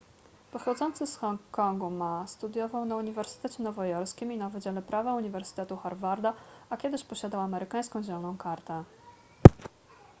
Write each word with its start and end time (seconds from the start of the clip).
pochodzący 0.51 1.07
z 1.07 1.15
hongkongu 1.15 1.89
ma 1.91 2.27
studiował 2.27 2.85
na 2.85 2.95
uniwersytecie 2.95 3.63
nowojorskim 3.63 4.31
i 4.31 4.37
na 4.37 4.49
wydziale 4.49 4.81
prawa 4.81 5.13
uniwersytetu 5.13 5.77
harvarda 5.77 6.33
a 6.69 6.77
kiedyś 6.77 7.03
posiadał 7.03 7.41
amerykańską 7.41 8.03
zieloną 8.03 8.37
kartę 8.37 8.83